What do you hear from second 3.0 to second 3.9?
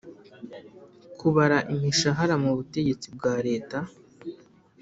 bwa Leta